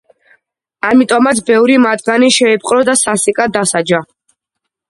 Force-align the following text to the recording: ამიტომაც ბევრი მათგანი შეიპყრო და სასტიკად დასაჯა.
ამიტომაც 0.89 1.41
ბევრი 1.51 1.77
მათგანი 1.83 2.31
შეიპყრო 2.39 2.81
და 2.91 2.99
სასტიკად 3.05 3.55
დასაჯა. 3.59 4.01